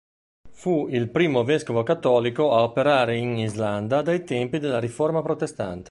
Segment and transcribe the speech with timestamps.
[0.49, 5.79] Fu il primo vescovo cattolico a operare in Islanda dai tempi della Riforma protestante.